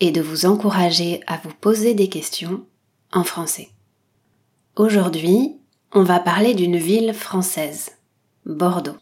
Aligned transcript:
et 0.00 0.10
de 0.10 0.20
vous 0.20 0.46
encourager 0.46 1.20
à 1.26 1.38
vous 1.42 1.52
poser 1.60 1.94
des 1.94 2.08
questions 2.08 2.64
en 3.12 3.24
français. 3.24 3.70
Aujourd'hui, 4.76 5.56
on 5.92 6.02
va 6.02 6.20
parler 6.20 6.54
d'une 6.54 6.76
ville 6.76 7.12
française, 7.14 7.92
Bordeaux. 8.46 8.96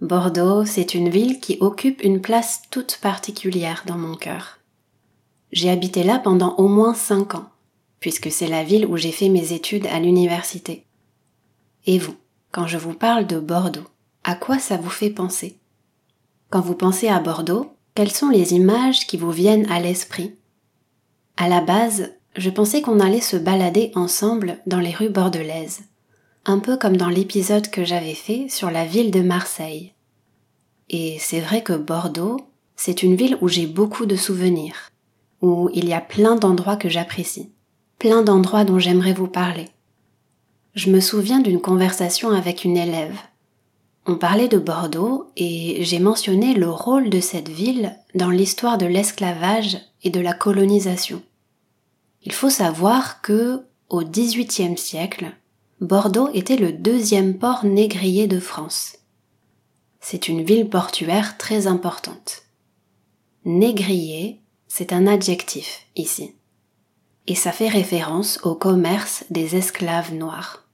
Bordeaux, 0.00 0.64
c'est 0.64 0.94
une 0.94 1.08
ville 1.08 1.40
qui 1.40 1.58
occupe 1.60 2.02
une 2.04 2.20
place 2.20 2.62
toute 2.70 2.98
particulière 3.02 3.82
dans 3.86 3.98
mon 3.98 4.14
cœur. 4.14 4.58
J'ai 5.50 5.70
habité 5.70 6.04
là 6.04 6.18
pendant 6.18 6.54
au 6.56 6.68
moins 6.68 6.94
cinq 6.94 7.34
ans, 7.34 7.48
puisque 7.98 8.30
c'est 8.30 8.46
la 8.46 8.62
ville 8.62 8.86
où 8.86 8.96
j'ai 8.96 9.10
fait 9.10 9.28
mes 9.28 9.52
études 9.52 9.86
à 9.86 9.98
l'université. 9.98 10.84
Et 11.86 11.98
vous, 11.98 12.14
quand 12.52 12.66
je 12.66 12.78
vous 12.78 12.94
parle 12.94 13.26
de 13.26 13.40
Bordeaux, 13.40 13.86
à 14.22 14.34
quoi 14.34 14.58
ça 14.58 14.76
vous 14.76 14.90
fait 14.90 15.10
penser? 15.10 15.58
Quand 16.50 16.60
vous 16.60 16.74
pensez 16.74 17.08
à 17.08 17.18
Bordeaux, 17.18 17.72
quelles 17.98 18.12
sont 18.12 18.28
les 18.28 18.54
images 18.54 19.08
qui 19.08 19.16
vous 19.16 19.32
viennent 19.32 19.68
à 19.72 19.80
l'esprit? 19.80 20.36
À 21.36 21.48
la 21.48 21.60
base, 21.60 22.12
je 22.36 22.48
pensais 22.48 22.80
qu'on 22.80 23.00
allait 23.00 23.20
se 23.20 23.36
balader 23.36 23.90
ensemble 23.96 24.60
dans 24.66 24.78
les 24.78 24.92
rues 24.92 25.08
bordelaises, 25.08 25.80
un 26.44 26.60
peu 26.60 26.76
comme 26.76 26.96
dans 26.96 27.08
l'épisode 27.08 27.70
que 27.70 27.84
j'avais 27.84 28.14
fait 28.14 28.48
sur 28.48 28.70
la 28.70 28.84
ville 28.84 29.10
de 29.10 29.20
Marseille. 29.20 29.94
Et 30.88 31.16
c'est 31.18 31.40
vrai 31.40 31.64
que 31.64 31.72
Bordeaux, 31.72 32.36
c'est 32.76 33.02
une 33.02 33.16
ville 33.16 33.36
où 33.40 33.48
j'ai 33.48 33.66
beaucoup 33.66 34.06
de 34.06 34.14
souvenirs, 34.14 34.92
où 35.42 35.68
il 35.74 35.88
y 35.88 35.92
a 35.92 36.00
plein 36.00 36.36
d'endroits 36.36 36.76
que 36.76 36.88
j'apprécie, 36.88 37.50
plein 37.98 38.22
d'endroits 38.22 38.62
dont 38.62 38.78
j'aimerais 38.78 39.12
vous 39.12 39.26
parler. 39.26 39.70
Je 40.76 40.92
me 40.92 41.00
souviens 41.00 41.40
d'une 41.40 41.60
conversation 41.60 42.30
avec 42.30 42.62
une 42.62 42.76
élève 42.76 43.18
on 44.08 44.16
parlait 44.16 44.48
de 44.48 44.58
Bordeaux 44.58 45.30
et 45.36 45.84
j'ai 45.84 45.98
mentionné 45.98 46.54
le 46.54 46.70
rôle 46.70 47.10
de 47.10 47.20
cette 47.20 47.50
ville 47.50 47.94
dans 48.14 48.30
l'histoire 48.30 48.78
de 48.78 48.86
l'esclavage 48.86 49.76
et 50.02 50.08
de 50.08 50.18
la 50.18 50.32
colonisation. 50.32 51.22
Il 52.22 52.32
faut 52.32 52.48
savoir 52.48 53.20
que, 53.20 53.66
au 53.90 54.02
XVIIIe 54.02 54.78
siècle, 54.78 55.26
Bordeaux 55.82 56.30
était 56.32 56.56
le 56.56 56.72
deuxième 56.72 57.36
port 57.36 57.66
négrier 57.66 58.26
de 58.26 58.40
France. 58.40 58.96
C'est 60.00 60.28
une 60.28 60.42
ville 60.42 60.70
portuaire 60.70 61.36
très 61.36 61.66
importante. 61.66 62.44
Négrier, 63.44 64.40
c'est 64.68 64.94
un 64.94 65.06
adjectif 65.06 65.86
ici. 65.96 66.32
Et 67.26 67.34
ça 67.34 67.52
fait 67.52 67.68
référence 67.68 68.40
au 68.42 68.54
commerce 68.54 69.24
des 69.28 69.54
esclaves 69.54 70.14
noirs. 70.14 70.64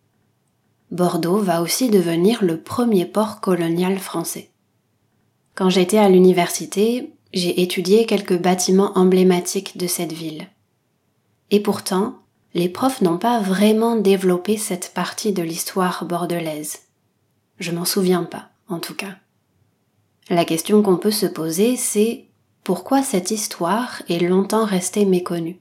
Bordeaux 0.95 1.39
va 1.39 1.61
aussi 1.61 1.91
devenir 1.91 2.45
le 2.45 2.61
premier 2.61 3.05
port 3.05 3.41
colonial 3.41 3.99
français. 3.99 4.51
Quand 5.57 5.69
j'étais 5.69 5.99
à 5.99 6.09
l'université, 6.09 7.13
j'ai 7.33 7.63
étudié 7.63 8.07
quelques 8.07 8.39
bâtiments 8.39 8.93
emblématiques 8.95 9.77
de 9.77 9.89
cette 9.89 10.13
ville. 10.13 10.47
Et 11.51 11.59
pourtant, 11.59 12.21
les 12.55 12.69
profs 12.69 13.01
n'ont 13.01 13.19
pas 13.19 13.41
vraiment 13.41 13.97
développé 13.97 14.57
cette 14.57 14.93
partie 14.95 15.33
de 15.33 15.43
l'histoire 15.43 16.05
bordelaise. 16.05 16.83
Je 17.59 17.73
m'en 17.73 17.85
souviens 17.85 18.23
pas, 18.23 18.51
en 18.69 18.79
tout 18.79 18.95
cas. 18.95 19.17
La 20.31 20.45
question 20.45 20.81
qu'on 20.81 20.97
peut 20.97 21.11
se 21.11 21.27
poser, 21.27 21.77
c'est 21.77 22.27
pourquoi 22.63 23.03
cette 23.03 23.33
histoire 23.33 24.01
est 24.09 24.21
longtemps 24.21 24.65
restée 24.65 25.07
méconnue? 25.07 25.59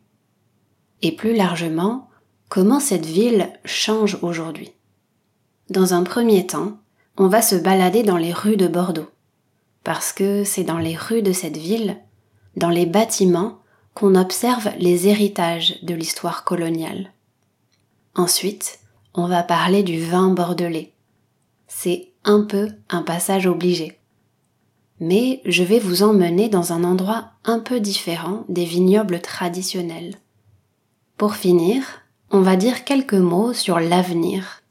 Et 1.02 1.12
plus 1.12 1.36
largement, 1.36 2.12
comment 2.50 2.80
cette 2.80 3.08
ville 3.08 3.50
change 3.66 4.20
aujourd'hui? 4.22 4.74
Dans 5.74 5.94
un 5.96 6.04
premier 6.04 6.46
temps, 6.46 6.78
on 7.18 7.28
va 7.28 7.42
se 7.42 7.56
balader 7.56 8.04
dans 8.04 8.18
les 8.18 8.32
rues 8.32 8.58
de 8.58 8.68
Bordeaux, 8.68 9.10
parce 9.84 10.14
que 10.14 10.44
c'est 10.44 10.64
dans 10.64 10.78
les 10.78 10.96
rues 10.96 11.24
de 11.24 11.34
cette 11.34 11.58
ville, 11.58 11.98
dans 12.56 12.70
les 12.70 12.86
bâtiments, 12.86 13.58
qu'on 13.96 14.16
observe 14.16 14.70
les 14.80 15.08
héritages 15.08 15.80
de 15.84 15.94
l'histoire 15.94 16.44
coloniale. 16.44 17.12
Ensuite, 18.16 18.80
on 19.16 19.28
va 19.28 19.44
parler 19.44 19.84
du 19.84 20.00
vin 20.00 20.30
bordelais. 20.30 20.94
C'est 21.68 22.12
un 22.24 22.42
peu 22.42 22.70
un 22.90 23.02
passage 23.02 23.48
obligé. 23.48 24.00
Mais 25.00 25.42
je 25.46 25.64
vais 25.64 25.80
vous 25.80 26.04
emmener 26.04 26.50
dans 26.50 26.72
un 26.72 26.84
endroit 26.84 27.32
un 27.46 27.60
peu 27.60 27.80
différent 27.80 28.46
des 28.48 28.66
vignobles 28.66 29.22
traditionnels. 29.22 30.16
Pour 31.18 31.36
finir, 31.36 31.84
on 32.30 32.42
va 32.42 32.56
dire 32.56 32.84
quelques 32.84 33.14
mots 33.14 33.54
sur 33.54 33.80
l'avenir 33.80 34.63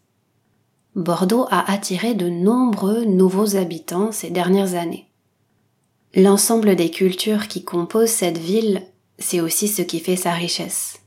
Bordeaux 0.94 1.46
a 1.50 1.72
attiré 1.72 2.12
de 2.12 2.28
nombreux 2.28 3.06
nouveaux 3.06 3.56
habitants 3.56 4.12
ces 4.12 4.28
dernières 4.28 4.74
années. 4.74 5.08
L'ensemble 6.14 6.76
des 6.76 6.90
cultures 6.90 7.48
qui 7.48 7.64
composent 7.64 8.10
cette 8.10 8.36
ville, 8.36 8.82
c'est 9.18 9.40
aussi 9.40 9.68
ce 9.68 9.80
qui 9.80 10.00
fait 10.00 10.16
sa 10.16 10.32
richesse. 10.32 10.98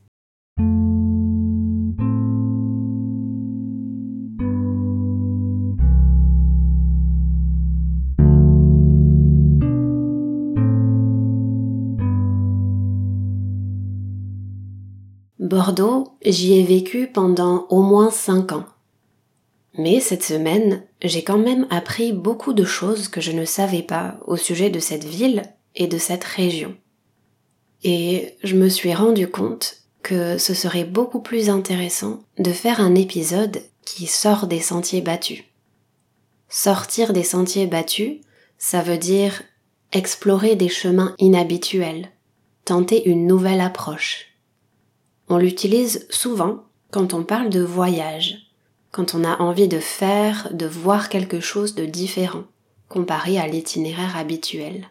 Bordeaux, 15.38 16.17
j'y 16.25 16.59
ai 16.59 16.63
vécu 16.63 17.06
pendant 17.06 17.67
au 17.69 17.84
moins 17.84 18.09
cinq 18.09 18.52
ans. 18.52 18.66
Mais 19.78 20.00
cette 20.00 20.24
semaine, 20.24 20.84
j'ai 21.02 21.24
quand 21.24 21.38
même 21.38 21.68
appris 21.69 22.13
beaucoup 22.13 22.53
de 22.53 22.63
choses 22.63 23.08
que 23.08 23.22
je 23.22 23.31
ne 23.31 23.46
savais 23.46 23.84
pas 23.84 24.18
au 24.25 24.38
sujet 24.38 24.69
de 24.69 24.80
cette 24.80 25.03
ville 25.03 25.44
et 25.75 25.88
de 25.88 25.97
cette 25.97 26.24
région. 26.24 26.75
Et 27.84 28.35
je 28.44 28.56
me 28.56 28.69
suis 28.69 28.94
rendu 28.94 29.28
compte 29.28 29.81
que 30.02 30.38
ce 30.38 30.53
serait 30.53 30.85
beaucoup 30.85 31.19
plus 31.19 31.50
intéressant 31.50 32.22
de 32.38 32.52
faire 32.52 32.80
un 32.80 32.96
épisode 32.96 33.62
qui 33.84 34.08
sort 34.08 34.47
des 34.47 34.62
sentiers 34.62 35.02
battus. 35.02 35.44
Sortir 36.47 37.12
des 37.12 37.24
sentiers 37.24 37.68
battus, 37.68 38.22
ça 38.58 38.81
veut 38.81 38.97
dire 38.97 39.41
explorer 39.91 40.56
des 40.56 40.69
chemins 40.69 41.16
inhabituels, 41.19 42.09
tenter 42.66 43.08
une 43.09 43.28
nouvelle 43.28 43.62
approche. 43.62 44.28
On 45.28 45.38
l'utilise 45.38 46.06
souvent 46.09 46.64
quand 46.91 47.14
on 47.14 47.24
parle 47.24 47.50
de 47.50 47.62
voyage, 47.62 48.44
quand 48.95 49.13
on 49.13 49.25
a 49.25 49.41
envie 49.41 49.67
de 49.67 49.79
faire, 49.79 50.47
de 50.53 50.66
voir 50.66 51.09
quelque 51.09 51.41
chose 51.41 51.75
de 51.75 51.85
différent, 51.85 52.45
comparé 52.88 53.38
à 53.38 53.45
l'itinéraire 53.45 54.16
habituel. 54.16 54.88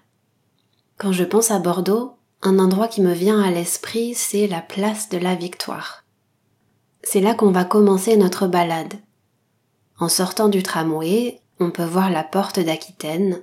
Quand 0.99 1.11
je 1.11 1.25
pense 1.25 1.51
à 1.51 1.59
Bordeaux, 1.59 2.13
un 2.43 2.59
endroit 2.59 2.87
qui 2.87 3.01
me 3.01 3.15
vient 3.15 3.41
à 3.41 3.51
l'esprit, 3.51 4.13
c'est 4.13 4.47
la 4.47 4.61
place 4.61 5.09
de 5.09 5.17
la 5.17 5.35
Victoire. 5.35 6.05
C'est 7.03 7.23
là 7.23 7.35
qu'on 7.35 7.51
va 7.51 7.65
commencer 7.65 8.19
notre 8.19 8.47
balade. 8.47 8.93
En 9.99 10.11
sortant 10.11 10.51
du 10.51 10.63
tramway, 10.63 11.41
on 11.59 11.71
peut 11.71 11.83
voir 11.83 12.11
la 12.11 12.25
porte 12.25 12.61
d'Aquitaine. 12.61 13.41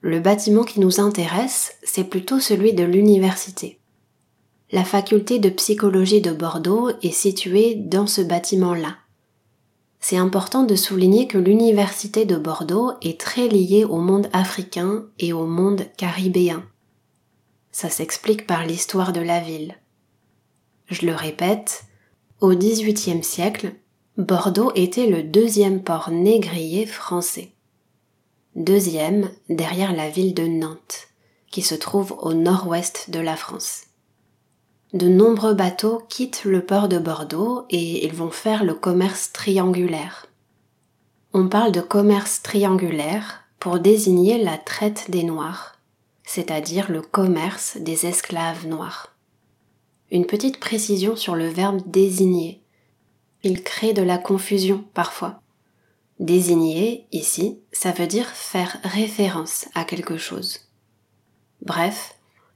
Le 0.00 0.18
bâtiment 0.18 0.64
qui 0.64 0.80
nous 0.80 0.98
intéresse, 0.98 1.76
c'est 1.84 2.02
plutôt 2.02 2.40
celui 2.40 2.72
de 2.72 2.82
l'université. 2.82 3.78
La 4.72 4.82
faculté 4.82 5.38
de 5.38 5.48
psychologie 5.50 6.22
de 6.22 6.32
Bordeaux 6.32 6.90
est 7.04 7.12
située 7.12 7.76
dans 7.76 8.08
ce 8.08 8.20
bâtiment-là 8.20 8.96
c'est 10.04 10.18
important 10.18 10.64
de 10.64 10.76
souligner 10.76 11.26
que 11.26 11.38
l'université 11.38 12.26
de 12.26 12.36
Bordeaux 12.36 12.92
est 13.00 13.18
très 13.18 13.48
liée 13.48 13.86
au 13.86 14.02
monde 14.02 14.28
africain 14.34 15.06
et 15.18 15.32
au 15.32 15.46
monde 15.46 15.86
caribéen. 15.96 16.62
Ça 17.72 17.88
s'explique 17.88 18.46
par 18.46 18.66
l'histoire 18.66 19.14
de 19.14 19.22
la 19.22 19.40
ville. 19.40 19.74
Je 20.88 21.06
le 21.06 21.14
répète, 21.14 21.84
au 22.42 22.54
XVIIIe 22.54 23.24
siècle, 23.24 23.72
Bordeaux 24.18 24.72
était 24.74 25.06
le 25.06 25.22
deuxième 25.22 25.82
port 25.82 26.10
négrier 26.10 26.84
français. 26.84 27.52
Deuxième 28.56 29.30
derrière 29.48 29.94
la 29.94 30.10
ville 30.10 30.34
de 30.34 30.46
Nantes, 30.46 31.08
qui 31.50 31.62
se 31.62 31.74
trouve 31.74 32.14
au 32.20 32.34
nord-ouest 32.34 33.08
de 33.08 33.20
la 33.20 33.36
France 33.36 33.84
de 34.94 35.08
nombreux 35.08 35.54
bateaux 35.54 36.02
quittent 36.08 36.44
le 36.44 36.64
port 36.64 36.88
de 36.88 36.98
Bordeaux 36.98 37.66
et 37.68 38.06
ils 38.06 38.14
vont 38.14 38.30
faire 38.30 38.62
le 38.62 38.74
commerce 38.74 39.32
triangulaire. 39.32 40.26
On 41.32 41.48
parle 41.48 41.72
de 41.72 41.80
commerce 41.80 42.42
triangulaire 42.42 43.42
pour 43.58 43.80
désigner 43.80 44.42
la 44.42 44.56
traite 44.56 45.10
des 45.10 45.24
Noirs, 45.24 45.80
c'est-à-dire 46.22 46.92
le 46.92 47.02
commerce 47.02 47.76
des 47.78 48.06
esclaves 48.06 48.68
noirs. 48.68 49.16
Une 50.12 50.26
petite 50.26 50.60
précision 50.60 51.16
sur 51.16 51.34
le 51.34 51.48
verbe 51.48 51.80
désigner. 51.86 52.62
Il 53.42 53.64
crée 53.64 53.94
de 53.94 54.02
la 54.02 54.16
confusion 54.16 54.84
parfois. 54.94 55.40
Désigner, 56.20 57.08
ici, 57.10 57.58
ça 57.72 57.90
veut 57.90 58.06
dire 58.06 58.28
faire 58.28 58.78
référence 58.84 59.66
à 59.74 59.84
quelque 59.84 60.18
chose. 60.18 60.60
Bref, 61.62 62.14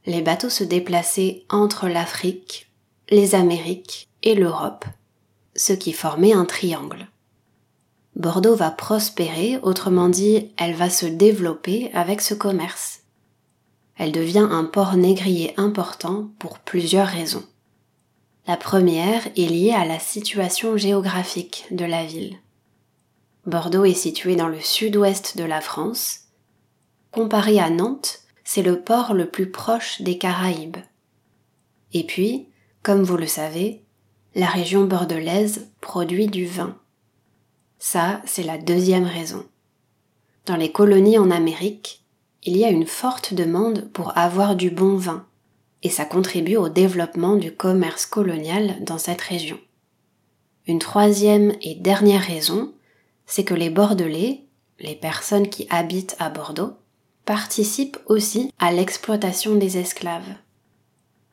les 0.09 0.23
bateaux 0.23 0.49
se 0.49 0.65
déplaçaient 0.65 1.45
entre 1.51 1.87
l'Afrique, 1.87 2.73
les 3.11 3.35
Amériques 3.35 4.09
et 4.23 4.35
l'Europe, 4.35 4.87
ce 5.55 5.75
qui 5.75 5.93
formait 5.93 6.33
un 6.33 6.47
triangle. 6.47 7.09
Bordeaux 8.17 8.57
va 8.57 8.71
prospérer, 8.71 9.59
autrement 9.63 10.09
dit, 10.09 10.51
elle 10.57 10.75
va 10.75 10.89
se 10.89 11.05
développer 11.05 11.91
avec 11.93 12.23
ce 12.23 12.33
commerce. 12.33 13.01
Elle 13.97 14.11
devient 14.11 14.49
un 14.51 14.65
port 14.65 14.97
négrier 14.97 15.53
important 15.59 16.31
pour 16.39 16.59
plusieurs 16.59 17.07
raisons. 17.07 17.45
La 18.47 18.57
première 18.57 19.27
est 19.37 19.51
liée 19.51 19.75
à 19.77 19.85
la 19.85 19.99
situation 19.99 20.79
géographique 20.79 21.67
de 21.71 21.85
la 21.85 22.07
ville. 22.07 22.39
Bordeaux 23.45 23.85
est 23.85 23.93
situé 23.93 24.37
dans 24.37 24.49
le 24.49 24.61
sud-ouest 24.61 25.37
de 25.37 25.45
la 25.45 25.61
France. 25.61 26.21
Comparé 27.13 27.61
à 27.61 27.69
Nantes, 27.69 28.21
c'est 28.51 28.63
le 28.63 28.81
port 28.81 29.13
le 29.13 29.29
plus 29.29 29.51
proche 29.51 30.01
des 30.01 30.17
Caraïbes. 30.17 30.79
Et 31.93 32.03
puis, 32.03 32.49
comme 32.83 33.03
vous 33.03 33.19
le 33.19 33.27
savez, 33.27 33.83
la 34.35 34.47
région 34.47 34.85
bordelaise 34.85 35.69
produit 35.83 36.29
du 36.29 36.47
vin. 36.47 36.75
Ça, 37.79 38.23
c'est 38.25 38.43
la 38.43 38.57
deuxième 38.57 39.05
raison. 39.05 39.45
Dans 40.47 40.57
les 40.57 40.73
colonies 40.73 41.19
en 41.19 41.31
Amérique, 41.31 42.07
il 42.43 42.57
y 42.57 42.65
a 42.65 42.71
une 42.71 42.87
forte 42.87 43.35
demande 43.35 43.91
pour 43.93 44.17
avoir 44.17 44.57
du 44.57 44.71
bon 44.71 44.97
vin, 44.97 45.27
et 45.83 45.91
ça 45.91 46.07
contribue 46.07 46.57
au 46.57 46.71
développement 46.71 47.37
du 47.37 47.55
commerce 47.55 48.07
colonial 48.07 48.83
dans 48.83 48.97
cette 48.97 49.21
région. 49.21 49.59
Une 50.67 50.79
troisième 50.79 51.55
et 51.61 51.75
dernière 51.75 52.23
raison, 52.23 52.73
c'est 53.27 53.45
que 53.45 53.53
les 53.53 53.69
Bordelais, 53.69 54.47
les 54.81 54.97
personnes 54.97 55.51
qui 55.51 55.67
habitent 55.69 56.17
à 56.19 56.31
Bordeaux, 56.31 56.79
participent 57.29 57.99
aussi 58.07 58.51
à 58.59 58.73
l'exploitation 58.73 59.55
des 59.57 59.77
esclaves. 59.77 60.35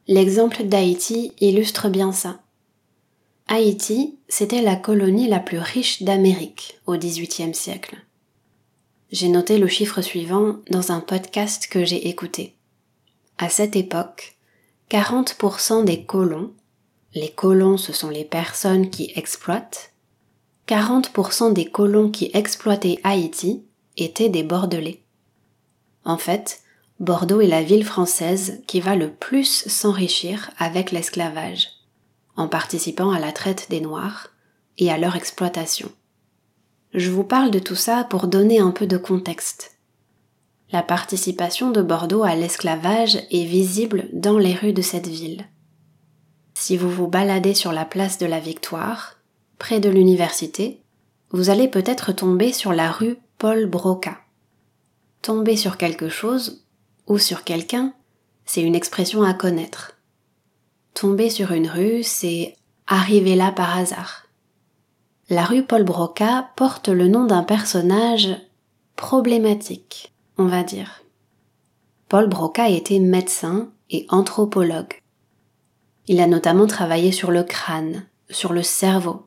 L'exemple 0.09 0.65
d'Haïti 0.65 1.31
illustre 1.39 1.88
bien 1.88 2.12
ça. 2.12 2.42
Haïti, 3.47 4.19
c'était 4.27 4.62
la 4.62 4.75
colonie 4.75 5.30
la 5.30 5.39
plus 5.39 5.57
riche 5.57 6.03
d'Amérique 6.03 6.81
au 6.86 6.97
XVIIIe 6.97 7.56
siècle. 7.56 7.95
J'ai 9.13 9.30
noté 9.30 9.57
le 9.57 9.69
chiffre 9.69 10.01
suivant 10.01 10.57
dans 10.69 10.92
un 10.92 11.00
podcast 11.00 11.68
que 11.68 11.86
j'ai 11.86 12.09
écouté. 12.09 12.56
À 13.38 13.47
cette 13.47 13.77
époque, 13.77 14.36
40% 14.92 15.86
des 15.86 16.03
colons, 16.03 16.51
les 17.13 17.30
colons 17.30 17.77
ce 17.77 17.94
sont 17.94 18.09
les 18.09 18.25
personnes 18.25 18.89
qui 18.89 19.13
exploitent, 19.15 19.94
40% 20.68 21.53
des 21.53 21.68
colons 21.68 22.12
qui 22.12 22.31
exploitaient 22.33 23.00
Haïti 23.06 23.63
étaient 23.95 24.27
des 24.27 24.44
Bordelais. 24.44 25.05
En 26.06 26.18
fait, 26.18 26.62
Bordeaux 27.00 27.42
est 27.42 27.48
la 27.48 27.63
ville 27.63 27.84
française 27.84 28.62
qui 28.68 28.80
va 28.80 28.96
le 28.96 29.12
plus 29.12 29.68
s'enrichir 29.68 30.52
avec 30.57 30.92
l'esclavage, 30.92 31.68
en 32.38 32.48
participant 32.48 33.12
à 33.12 33.19
la 33.19 33.31
traite 33.31 33.68
des 33.69 33.81
Noirs 33.81 34.30
et 34.78 34.92
à 34.92 34.98
leur 34.98 35.16
exploitation. 35.16 35.92
Je 36.94 37.10
vous 37.10 37.24
parle 37.24 37.52
de 37.52 37.60
tout 37.60 37.75
ça 37.75 38.06
pour 38.06 38.28
donner 38.28 38.60
un 38.60 38.72
peu 38.72 38.88
de 38.88 38.98
contexte. 38.98 39.78
La 40.72 40.84
participation 40.84 41.72
de 41.72 41.81
Bordeaux 41.81 42.24
à 42.24 42.36
l'esclavage 42.36 43.18
est 43.31 43.46
visible 43.46 44.07
dans 44.13 44.38
les 44.38 44.54
rues 44.54 44.74
de 44.74 44.81
cette 44.81 45.07
ville. 45.07 45.46
Si 46.54 46.78
vous 46.78 46.90
vous 46.90 47.07
baladez 47.07 47.54
sur 47.54 47.74
la 47.74 47.84
place 47.84 48.18
de 48.18 48.25
la 48.25 48.40
Victoire, 48.40 49.18
près 49.60 49.80
de 49.80 49.90
l'université, 49.90 50.81
vous 51.31 51.50
allez 51.50 51.68
peut-être 51.68 52.13
tomber 52.13 52.54
sur 52.54 52.72
la 52.72 52.92
rue 52.92 53.18
Paul 53.38 53.66
Broca. 53.66 54.18
Tomber 55.25 55.57
sur 55.57 55.77
quelque 55.77 56.07
chose 56.07 56.68
ou 57.07 57.18
sur 57.18 57.44
quelqu'un, 57.44 57.95
c'est 58.45 58.62
une 58.62 58.75
expression 58.75 59.24
à 59.24 59.33
connaître. 59.33 59.98
Tomber 60.94 61.31
sur 61.31 61.51
une 61.51 61.68
rue, 61.68 62.04
c'est 62.04 62.56
arriver 62.86 63.36
là 63.36 63.51
par 63.51 63.75
hasard. 63.75 64.27
La 65.31 65.44
rue 65.44 65.63
Paul 65.63 65.83
Broca 65.83 66.51
porte 66.56 66.89
le 66.89 67.07
nom 67.07 67.25
d'un 67.25 67.42
personnage 67.42 68.38
problématique, 68.95 70.13
on 70.38 70.45
va 70.45 70.62
dire. 70.62 71.01
Paul 72.07 72.30
Broca 72.30 72.69
était 72.69 73.00
médecin 73.00 73.71
et 73.89 74.06
anthropologue. 74.10 75.01
Il 76.06 76.19
a 76.19 76.28
notamment 76.28 76.68
travaillé 76.68 77.12
sur 77.12 77.31
le 77.31 77.42
crâne, 77.42 78.06
sur 78.30 78.54
le 78.54 78.62
cerveau, 78.62 79.25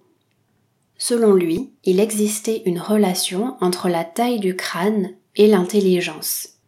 Selon 1.00 1.32
lui, 1.32 1.72
il 1.84 2.00
existait 2.00 2.62
une 2.66 2.80
relation 2.80 3.56
entre 3.60 3.88
la 3.88 4.04
taille 4.04 4.40
du 4.40 4.56
crâne 4.56 5.10
et 5.38 5.46
l'intelligence. 5.46 6.58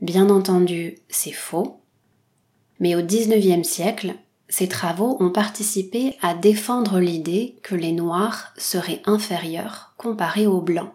Bien 0.00 0.28
entendu, 0.30 0.98
c'est 1.08 1.32
faux, 1.32 1.80
mais 2.80 2.96
au 2.96 3.02
XIXe 3.02 3.66
siècle, 3.66 4.14
ses 4.48 4.68
travaux 4.68 5.16
ont 5.20 5.30
participé 5.30 6.16
à 6.20 6.34
défendre 6.34 6.98
l'idée 6.98 7.56
que 7.62 7.74
les 7.74 7.92
Noirs 7.92 8.52
seraient 8.56 9.02
inférieurs 9.04 9.94
comparés 9.96 10.46
aux 10.46 10.60
Blancs. 10.60 10.92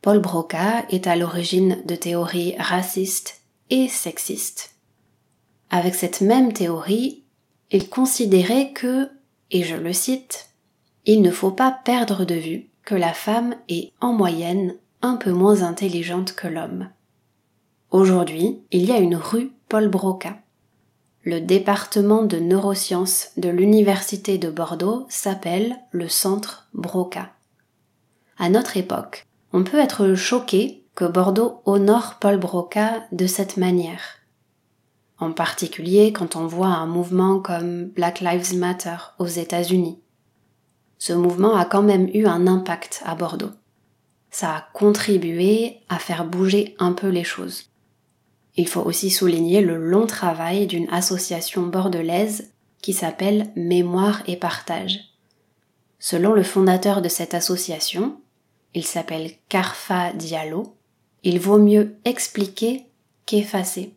Paul 0.00 0.20
Broca 0.20 0.86
est 0.88 1.06
à 1.06 1.16
l'origine 1.16 1.82
de 1.84 1.94
théories 1.94 2.56
racistes 2.58 3.42
et 3.68 3.88
sexistes. 3.88 4.76
Avec 5.68 5.94
cette 5.94 6.20
même 6.22 6.52
théorie, 6.52 7.24
il 7.70 7.88
considérait 7.88 8.72
que, 8.72 9.10
et 9.50 9.62
je 9.62 9.76
le 9.76 9.92
cite, 9.92 10.50
il 11.04 11.22
ne 11.22 11.30
faut 11.30 11.52
pas 11.52 11.70
perdre 11.70 12.24
de 12.24 12.34
vue 12.34 12.70
que 12.84 12.94
la 12.94 13.12
femme 13.12 13.54
est 13.68 13.92
en 14.00 14.12
moyenne 14.12 14.74
un 15.02 15.16
peu 15.16 15.32
moins 15.32 15.62
intelligente 15.62 16.34
que 16.34 16.48
l'homme. 16.48 16.88
Aujourd'hui, 17.90 18.60
il 18.70 18.84
y 18.84 18.92
a 18.92 18.98
une 18.98 19.16
rue 19.16 19.52
Paul 19.68 19.88
Broca. 19.88 20.36
Le 21.24 21.40
département 21.40 22.22
de 22.22 22.38
neurosciences 22.38 23.30
de 23.36 23.48
l'Université 23.48 24.38
de 24.38 24.50
Bordeaux 24.50 25.06
s'appelle 25.08 25.78
le 25.90 26.08
Centre 26.08 26.68
Broca. 26.72 27.32
À 28.38 28.48
notre 28.48 28.76
époque, 28.76 29.26
on 29.52 29.64
peut 29.64 29.78
être 29.78 30.14
choqué 30.14 30.84
que 30.94 31.04
Bordeaux 31.04 31.60
honore 31.66 32.16
Paul 32.20 32.38
Broca 32.38 33.04
de 33.12 33.26
cette 33.26 33.56
manière. 33.56 34.18
En 35.18 35.32
particulier 35.32 36.12
quand 36.12 36.36
on 36.36 36.46
voit 36.46 36.68
un 36.68 36.86
mouvement 36.86 37.40
comme 37.40 37.86
Black 37.86 38.20
Lives 38.20 38.56
Matter 38.56 38.96
aux 39.18 39.26
États-Unis 39.26 39.98
ce 41.00 41.14
mouvement 41.14 41.56
a 41.56 41.64
quand 41.64 41.82
même 41.82 42.08
eu 42.12 42.26
un 42.26 42.46
impact 42.46 43.02
à 43.06 43.14
Bordeaux. 43.14 43.50
Ça 44.30 44.56
a 44.56 44.68
contribué 44.72 45.78
à 45.88 45.98
faire 45.98 46.24
bouger 46.24 46.74
un 46.78 46.92
peu 46.92 47.08
les 47.08 47.24
choses. 47.24 47.70
Il 48.56 48.68
faut 48.68 48.82
aussi 48.82 49.10
souligner 49.10 49.60
le 49.60 49.76
long 49.76 50.06
travail 50.06 50.66
d'une 50.66 50.88
association 50.90 51.62
bordelaise 51.66 52.50
qui 52.82 52.92
s'appelle 52.92 53.50
Mémoire 53.56 54.22
et 54.26 54.36
Partage. 54.36 55.00
Selon 55.98 56.32
le 56.32 56.42
fondateur 56.42 57.02
de 57.02 57.08
cette 57.08 57.34
association, 57.34 58.20
il 58.74 58.84
s'appelle 58.84 59.32
Carfa 59.48 60.12
Diallo, 60.12 60.74
il 61.22 61.38
vaut 61.38 61.58
mieux 61.58 61.96
expliquer 62.04 62.86
qu'effacer. 63.26 63.94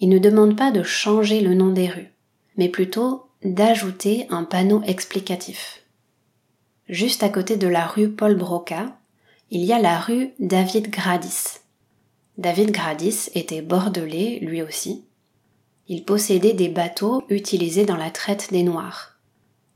Il 0.00 0.08
ne 0.08 0.18
demande 0.18 0.56
pas 0.56 0.70
de 0.70 0.82
changer 0.82 1.40
le 1.40 1.54
nom 1.54 1.70
des 1.70 1.88
rues, 1.88 2.12
mais 2.56 2.68
plutôt 2.68 3.26
d'ajouter 3.42 4.26
un 4.30 4.44
panneau 4.44 4.82
explicatif. 4.86 5.82
Juste 6.88 7.22
à 7.22 7.28
côté 7.28 7.56
de 7.56 7.68
la 7.68 7.86
rue 7.86 8.10
Paul 8.10 8.34
Broca, 8.34 8.98
il 9.50 9.64
y 9.64 9.72
a 9.72 9.78
la 9.78 10.00
rue 10.00 10.32
David 10.38 10.90
Gradis. 10.90 11.58
David 12.38 12.70
Gradis 12.70 13.30
était 13.34 13.62
bordelais 13.62 14.38
lui 14.42 14.62
aussi. 14.62 15.04
Il 15.86 16.04
possédait 16.04 16.52
des 16.52 16.68
bateaux 16.68 17.24
utilisés 17.28 17.84
dans 17.84 17.96
la 17.96 18.10
traite 18.10 18.50
des 18.52 18.62
Noirs. 18.62 19.18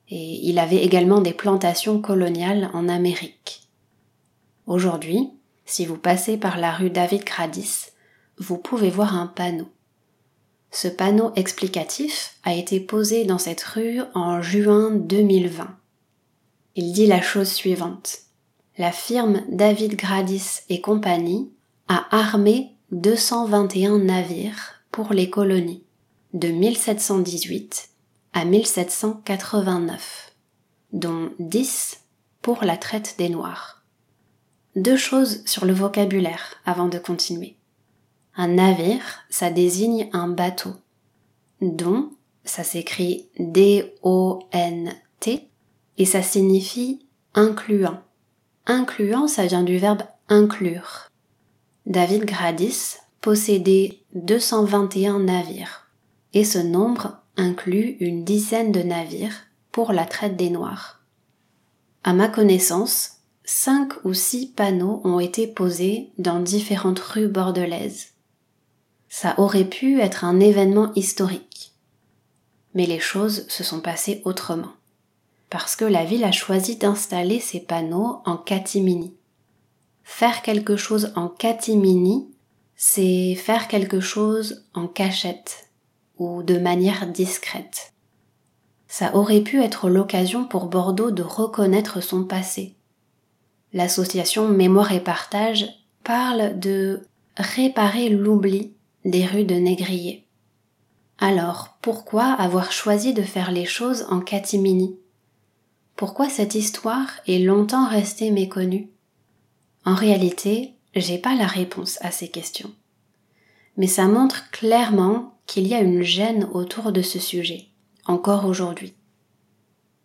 Et 0.09 0.49
il 0.49 0.59
avait 0.59 0.85
également 0.85 1.21
des 1.21 1.35
plantations 1.35 2.01
coloniales 2.01 2.71
en 2.73 2.89
Amérique. 2.89 3.69
Aujourd'hui, 4.67 5.31
si 5.67 5.85
vous 5.85 5.99
passez 5.99 6.39
par 6.39 6.59
la 6.59 6.73
rue 6.73 6.91
David 6.91 7.25
Gradis, 7.25 7.91
vous 8.39 8.57
pouvez 8.57 8.91
voir 8.91 9.17
un 9.17 9.27
panneau. 9.27 9.69
Ce 10.71 10.89
panneau 10.89 11.33
explicatif 11.37 12.37
a 12.45 12.55
été 12.55 12.81
posé 12.81 13.25
dans 13.25 13.39
cette 13.39 13.63
rue 13.63 14.01
en 14.15 14.41
juin 14.41 14.91
2020 14.91 15.79
il 16.79 16.93
dit 16.93 17.07
la 17.07 17.21
chose 17.21 17.49
suivante. 17.49 18.21
La 18.79 18.93
firme 18.93 19.43
David 19.49 19.97
Gradis 19.97 20.61
et 20.69 20.81
compagnie 20.81 21.51
a 21.89 22.07
armé 22.17 22.77
221 22.93 23.99
navires 23.99 24.75
pour 24.93 25.13
les 25.13 25.29
colonies 25.29 25.83
de 26.33 26.47
1718 26.47 27.89
à 28.35 28.45
1789, 28.45 30.33
dont 30.93 31.33
10 31.41 32.05
pour 32.41 32.63
la 32.63 32.77
traite 32.77 33.17
des 33.19 33.29
Noirs. 33.29 33.83
Deux 34.77 34.97
choses 34.97 35.45
sur 35.45 35.65
le 35.65 35.73
vocabulaire 35.73 36.55
avant 36.65 36.87
de 36.87 36.99
continuer. 36.99 37.57
Un 38.37 38.47
navire, 38.47 39.25
ça 39.29 39.51
désigne 39.51 40.09
un 40.13 40.29
bateau. 40.29 40.75
Don, 41.61 42.13
ça 42.45 42.63
s'écrit 42.63 43.29
D-O-N-T 43.41 43.91
et 45.99 46.05
ça 46.05 46.23
signifie 46.23 47.05
incluant. 47.35 48.05
Incluant, 48.71 49.29
ça 49.29 49.47
vient 49.47 49.63
du 49.63 49.79
verbe 49.79 50.03
inclure. 50.29 51.09
David 51.87 52.27
Gradis 52.27 52.97
possédait 53.23 54.01
221 54.15 55.21
navires 55.21 55.89
et 56.35 56.45
ce 56.45 56.59
nombre 56.59 57.23
inclut 57.39 57.97
une 58.01 58.25
dizaine 58.25 58.71
de 58.71 58.83
navires 58.83 59.47
pour 59.73 59.95
la 59.95 60.05
traite 60.05 60.37
des 60.37 60.51
Noirs. 60.51 61.01
À 62.05 62.13
ma 62.13 62.29
connaissance, 62.29 63.23
cinq 63.43 63.95
ou 64.05 64.13
six 64.13 64.47
panneaux 64.47 65.01
ont 65.03 65.19
été 65.19 65.47
posés 65.47 66.13
dans 66.19 66.39
différentes 66.39 67.01
rues 67.01 67.29
bordelaises. 67.29 68.09
Ça 69.09 69.35
aurait 69.39 69.65
pu 69.65 70.01
être 70.01 70.25
un 70.25 70.41
événement 70.41 70.93
historique. 70.95 71.73
Mais 72.75 72.85
les 72.85 73.01
choses 73.01 73.49
se 73.49 73.65
sont 73.65 73.81
passées 73.81 74.21
autrement. 74.27 74.73
Parce 75.51 75.77
que 75.77 75.85
la 75.85 76.05
ville 76.05 76.25
a 76.25 76.33
choisi 76.33 76.77
d'installer 76.77 77.41
ces 77.41 77.61
panneaux 77.61 78.21
en 78.25 78.37
catimini. 78.37 79.15
Faire 80.05 80.43
quelque 80.43 80.77
chose 80.77 81.13
en 81.17 81.29
catimini, 81.29 82.29
c'est 82.77 83.35
faire 83.35 83.69
quelque 83.69 84.01
chose 84.01 84.65
en 84.75 84.87
cachette 84.87 85.69
ou 86.19 86.43
de 86.43 86.59
manière 86.59 87.07
discrète. 87.07 87.93
Ça 88.89 89.15
aurait 89.15 89.43
pu 89.43 89.63
être 89.63 89.89
l'occasion 89.89 90.45
pour 90.45 90.67
Bordeaux 90.67 91.11
de 91.11 91.23
reconnaître 91.23 92.01
son 92.01 92.25
passé, 92.25 92.79
l'association 93.73 94.49
Mémoire 94.49 94.93
et 94.93 95.01
Partage 95.01 95.67
parle 96.05 96.59
de 96.59 97.03
réparer 97.37 98.09
l'oubli 98.09 98.73
des 99.05 99.27
rues 99.27 99.45
de 99.45 99.55
Négrier. 99.55 100.27
Alors, 101.19 101.77
pourquoi 101.83 102.25
avoir 102.25 102.73
choisi 102.73 103.13
de 103.13 103.23
faire 103.23 103.51
les 103.51 103.67
choses 103.67 104.07
en 104.09 104.21
catimini? 104.21 104.97
Pourquoi 105.99 106.29
cette 106.29 106.55
histoire 106.55 107.11
est 107.27 107.41
longtemps 107.41 107.89
restée 107.89 108.31
méconnue? 108.31 108.89
En 109.85 109.97
réalité, 109.97 110.75
j'ai 110.95 111.19
pas 111.19 111.35
la 111.35 111.49
réponse 111.49 111.99
à 112.03 112.13
ces 112.13 112.29
questions. 112.29 112.71
Mais 113.77 113.89
ça 113.89 114.07
montre 114.07 114.49
clairement 114.53 115.37
qu'il 115.47 115.67
y 115.67 115.75
a 115.75 115.81
une 115.81 116.05
gêne 116.05 116.49
autour 116.53 116.93
de 116.93 117.03
ce 117.03 117.19
sujet, 117.19 117.67
encore 118.07 118.45
aujourd'hui. 118.45 118.95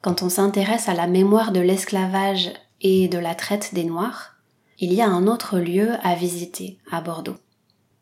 Quand 0.02 0.24
on 0.24 0.30
s'intéresse 0.30 0.90
à 0.90 0.96
la 0.96 1.06
mémoire 1.06 1.52
de 1.52 1.60
l'esclavage 1.60 2.52
et 2.82 3.08
de 3.08 3.20
la 3.20 3.36
traite 3.36 3.76
des 3.76 3.84
Noirs, 3.84 4.34
il 4.80 4.94
y 4.94 5.02
a 5.04 5.08
un 5.08 5.28
autre 5.28 5.60
lieu 5.60 5.92
à 6.02 6.16
visiter 6.16 6.80
à 6.92 7.02
Bordeaux. 7.02 7.38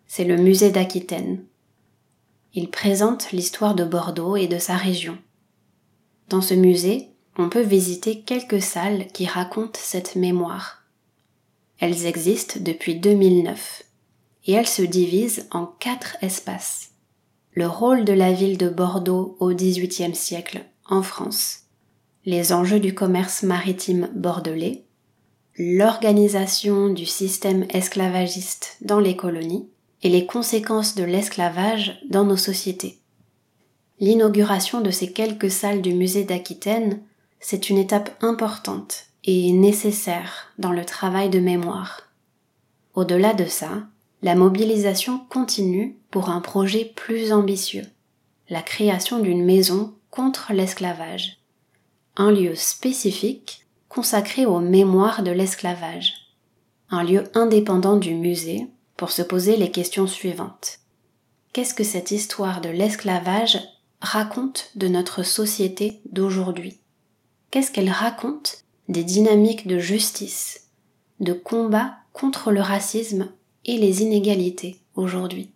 C'est 0.08 0.24
le 0.24 0.38
musée 0.38 0.72
d'Aquitaine. 0.72 1.44
Il 2.54 2.70
présente 2.70 3.34
l'histoire 3.34 3.76
de 3.76 3.84
Bordeaux 3.84 4.38
et 4.38 4.48
de 4.48 4.60
sa 4.60 4.78
région. 4.78 5.18
Dans 6.30 6.42
ce 6.42 6.54
musée, 6.54 7.11
on 7.38 7.50
peut 7.50 7.62
visiter 7.62 8.22
quelques 8.22 8.62
salles 8.62 9.08
qui 9.08 9.26
racontent 9.26 9.80
cette 9.82 10.16
mémoire. 10.16 10.84
Elles 11.80 12.06
existent 12.06 12.60
depuis 12.60 12.96
2009 12.96 13.84
et 14.46 14.54
elles 14.54 14.68
se 14.68 14.82
divisent 14.82 15.48
en 15.52 15.66
quatre 15.66 16.18
espaces. 16.22 16.92
Le 17.54 17.68
rôle 17.68 18.06
de 18.06 18.14
la 18.14 18.32
ville 18.32 18.58
de 18.58 18.70
Bordeaux 18.70 19.36
au 19.40 19.54
XVIIIe 19.54 20.16
siècle 20.16 20.64
en 20.90 21.04
France, 21.04 21.62
les 22.26 22.54
enjeux 22.54 22.80
du 22.80 22.94
commerce 22.94 23.44
maritime 23.44 24.10
bordelais, 24.16 24.86
l'organisation 25.58 26.90
du 26.90 27.06
système 27.06 27.66
esclavagiste 27.70 28.78
dans 28.82 29.00
les 29.00 29.16
colonies 29.16 29.68
et 30.04 30.10
les 30.10 30.26
conséquences 30.26 30.96
de 30.96 31.04
l'esclavage 31.04 32.00
dans 32.10 32.24
nos 32.24 32.38
sociétés. 32.38 33.00
L'inauguration 34.00 34.82
de 34.82 34.90
ces 34.92 35.12
quelques 35.12 35.52
salles 35.52 35.82
du 35.82 35.94
musée 35.94 36.24
d'Aquitaine, 36.24 37.02
c'est 37.42 37.70
une 37.70 37.78
étape 37.78 38.12
importante 38.24 39.08
et 39.26 39.52
nécessaire 39.52 40.54
dans 40.58 40.72
le 40.72 40.86
travail 40.86 41.30
de 41.30 41.40
mémoire. 41.40 42.04
Au-delà 42.94 43.34
de 43.34 43.46
ça, 43.46 43.84
la 44.22 44.36
mobilisation 44.36 45.20
continue 45.30 45.98
pour 46.10 46.30
un 46.30 46.40
projet 46.40 46.86
plus 46.96 47.34
ambitieux, 47.34 47.86
la 48.50 48.62
création 48.62 49.20
d'une 49.20 49.44
maison 49.44 49.94
contre 50.10 50.54
l'esclavage 50.54 51.42
un 52.18 52.32
lieu 52.32 52.56
spécifique 52.56 53.66
consacré 53.90 54.46
aux 54.46 54.60
mémoires 54.60 55.24
de 55.24 55.32
l'esclavage, 55.32 56.14
un 56.90 57.04
lieu 57.04 57.24
indépendant 57.34 57.98
du 57.98 58.16
musée 58.16 58.68
pour 58.98 59.12
se 59.12 59.22
poser 59.22 59.58
les 59.58 59.72
questions 59.72 60.08
suivantes. 60.08 60.80
Qu'est-ce 61.54 61.74
que 61.74 61.84
cette 61.84 62.12
histoire 62.12 62.62
de 62.62 62.70
l'esclavage 62.70 63.60
raconte 64.02 64.72
de 64.76 64.88
notre 64.88 65.24
société 65.24 66.02
d'aujourd'hui? 66.12 66.81
Qu'est-ce 67.52 67.70
qu'elle 67.72 67.90
raconte 67.90 68.64
des 68.88 69.04
dynamiques 69.04 69.68
de 69.68 69.78
justice, 69.78 70.70
de 71.20 71.34
combat 71.34 71.98
contre 72.14 72.54
le 72.54 72.62
racisme 72.62 73.30
et 73.66 73.78
les 73.78 74.02
inégalités 74.02 74.80
aujourd'hui? 74.96 75.52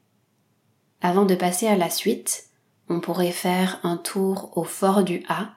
Avant 0.99 1.23
de 1.23 1.35
passer 1.35 1.67
à 1.67 1.77
la 1.77 1.89
suite, 1.89 2.49
on 2.89 2.99
pourrait 2.99 3.31
faire 3.31 3.79
un 3.83 3.95
tour 3.95 4.51
au 4.57 4.65
fort 4.65 5.03
du 5.03 5.23
A, 5.29 5.55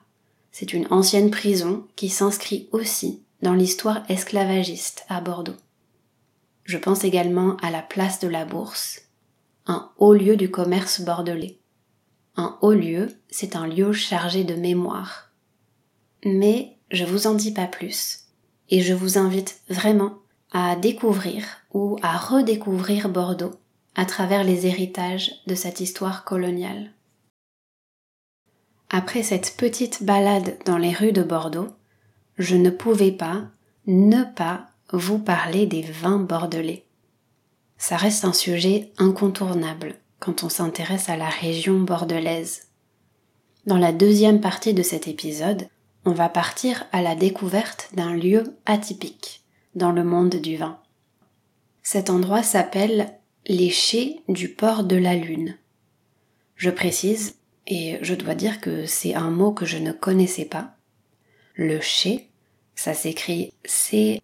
c'est 0.51 0.71
une 0.71 0.87
ancienne 0.91 1.29
prison 1.29 1.85
qui 1.97 2.07
s'inscrit 2.07 2.69
aussi 2.71 3.21
dans 3.41 3.53
l'histoire 3.53 4.09
esclavagiste 4.09 5.05
à 5.09 5.19
Bordeaux. 5.19 5.57
Je 6.63 6.77
pense 6.77 7.03
également 7.03 7.57
à 7.57 7.69
la 7.69 7.81
place 7.81 8.19
de 8.19 8.29
la 8.29 8.45
Bourse, 8.45 9.01
un 9.67 9.91
haut 9.97 10.13
lieu 10.13 10.37
du 10.37 10.49
commerce 10.49 11.01
bordelais. 11.01 11.59
Un 12.37 12.57
haut 12.61 12.73
lieu, 12.73 13.09
c'est 13.29 13.57
un 13.57 13.67
lieu 13.67 13.91
chargé 13.91 14.45
de 14.45 14.55
mémoire. 14.55 15.28
Mais 16.25 16.77
je 16.91 17.05
vous 17.05 17.27
en 17.27 17.33
dis 17.33 17.51
pas 17.51 17.67
plus, 17.67 18.25
et 18.69 18.81
je 18.81 18.93
vous 18.93 19.17
invite 19.17 19.61
vraiment 19.69 20.19
à 20.51 20.75
découvrir 20.75 21.45
ou 21.73 21.97
à 22.01 22.17
redécouvrir 22.17 23.09
Bordeaux 23.09 23.53
à 23.95 24.05
travers 24.05 24.43
les 24.43 24.65
héritages 24.65 25.31
de 25.47 25.55
cette 25.55 25.79
histoire 25.79 26.23
coloniale. 26.23 26.91
Après 28.89 29.23
cette 29.23 29.55
petite 29.57 30.03
balade 30.03 30.57
dans 30.65 30.77
les 30.77 30.93
rues 30.93 31.11
de 31.11 31.21
Bordeaux, 31.21 31.69
je 32.37 32.55
ne 32.55 32.69
pouvais 32.69 33.11
pas 33.11 33.43
ne 33.85 34.23
pas 34.23 34.67
vous 34.91 35.19
parler 35.19 35.65
des 35.65 35.81
vins 35.81 36.19
bordelais. 36.19 36.85
Ça 37.77 37.97
reste 37.97 38.25
un 38.25 38.33
sujet 38.33 38.91
incontournable 38.97 39.95
quand 40.19 40.43
on 40.43 40.49
s'intéresse 40.49 41.09
à 41.09 41.17
la 41.17 41.29
région 41.29 41.79
bordelaise. 41.79 42.67
Dans 43.65 43.77
la 43.77 43.91
deuxième 43.91 44.41
partie 44.41 44.73
de 44.73 44.83
cet 44.83 45.07
épisode, 45.07 45.67
on 46.09 46.13
va 46.13 46.27
partir 46.27 46.87
à 46.91 47.03
la 47.03 47.13
découverte 47.13 47.89
d'un 47.93 48.15
lieu 48.15 48.55
atypique 48.65 49.43
dans 49.75 49.91
le 49.91 50.03
monde 50.03 50.37
du 50.37 50.57
vin. 50.57 50.79
Cet 51.83 52.09
endroit 52.09 52.41
s'appelle 52.41 53.13
les 53.45 53.69
Chais 53.69 54.21
du 54.27 54.49
port 54.49 54.83
de 54.83 54.95
la 54.95 55.15
Lune. 55.15 55.55
Je 56.55 56.71
précise, 56.71 57.35
et 57.67 57.99
je 58.01 58.15
dois 58.15 58.33
dire 58.33 58.59
que 58.59 58.87
c'est 58.87 59.13
un 59.13 59.29
mot 59.29 59.51
que 59.51 59.67
je 59.67 59.77
ne 59.77 59.91
connaissais 59.91 60.45
pas. 60.45 60.77
Le 61.53 61.79
chai, 61.79 62.29
ça 62.73 62.95
s'écrit 62.95 63.53
C-H-A-I, 63.65 64.23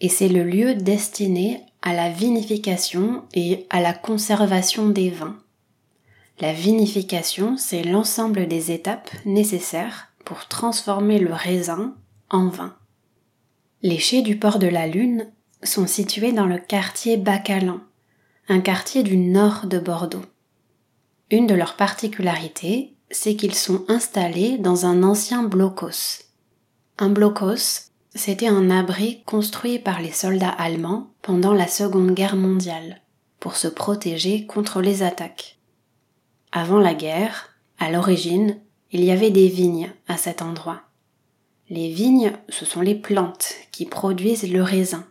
et 0.00 0.08
c'est 0.08 0.30
le 0.30 0.42
lieu 0.42 0.74
destiné 0.74 1.60
à 1.82 1.92
la 1.92 2.08
vinification 2.08 3.24
et 3.34 3.66
à 3.68 3.82
la 3.82 3.92
conservation 3.92 4.88
des 4.88 5.10
vins. 5.10 5.38
La 6.38 6.52
vinification, 6.52 7.56
c'est 7.56 7.82
l'ensemble 7.82 8.46
des 8.46 8.70
étapes 8.70 9.10
nécessaires 9.24 10.08
pour 10.24 10.48
transformer 10.48 11.18
le 11.18 11.32
raisin 11.32 11.94
en 12.28 12.48
vin. 12.48 12.76
Les 13.82 13.98
chais 13.98 14.20
du 14.20 14.38
port 14.38 14.58
de 14.58 14.66
la 14.66 14.86
Lune 14.86 15.32
sont 15.62 15.86
situés 15.86 16.32
dans 16.32 16.44
le 16.44 16.58
quartier 16.58 17.16
Bacalan, 17.16 17.80
un 18.48 18.60
quartier 18.60 19.02
du 19.02 19.16
nord 19.16 19.66
de 19.66 19.78
Bordeaux. 19.78 20.24
Une 21.30 21.46
de 21.46 21.54
leurs 21.54 21.76
particularités, 21.76 22.94
c'est 23.10 23.34
qu'ils 23.34 23.54
sont 23.54 23.84
installés 23.88 24.58
dans 24.58 24.84
un 24.84 25.02
ancien 25.02 25.42
blocos. 25.42 26.22
Un 26.98 27.08
blocos, 27.08 27.90
c'était 28.14 28.48
un 28.48 28.70
abri 28.70 29.22
construit 29.24 29.78
par 29.78 30.00
les 30.02 30.12
soldats 30.12 30.48
allemands 30.48 31.10
pendant 31.22 31.54
la 31.54 31.66
Seconde 31.66 32.12
Guerre 32.12 32.36
mondiale 32.36 33.00
pour 33.40 33.56
se 33.56 33.68
protéger 33.68 34.46
contre 34.46 34.82
les 34.82 35.02
attaques. 35.02 35.55
Avant 36.58 36.78
la 36.78 36.94
guerre, 36.94 37.50
à 37.78 37.90
l'origine, 37.90 38.58
il 38.90 39.04
y 39.04 39.10
avait 39.10 39.30
des 39.30 39.46
vignes 39.46 39.92
à 40.08 40.16
cet 40.16 40.40
endroit. 40.40 40.80
Les 41.68 41.90
vignes, 41.90 42.32
ce 42.48 42.64
sont 42.64 42.80
les 42.80 42.94
plantes 42.94 43.52
qui 43.72 43.84
produisent 43.84 44.50
le 44.50 44.62
raisin. 44.62 45.04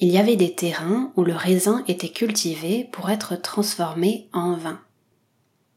Il 0.00 0.10
y 0.10 0.18
avait 0.18 0.36
des 0.36 0.54
terrains 0.54 1.14
où 1.16 1.24
le 1.24 1.34
raisin 1.34 1.82
était 1.88 2.10
cultivé 2.10 2.86
pour 2.92 3.08
être 3.08 3.40
transformé 3.40 4.28
en 4.34 4.52
vin. 4.52 4.78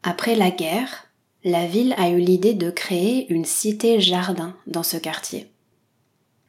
Après 0.03 0.35
la 0.35 0.51
guerre, 0.51 1.05
la 1.45 1.65
ville 1.65 1.95
a 1.97 2.09
eu 2.09 2.19
l'idée 2.19 2.53
de 2.53 2.69
créer 2.69 3.31
une 3.31 3.45
cité-jardin 3.45 4.53
dans 4.67 4.83
ce 4.83 4.97
quartier. 4.97 5.49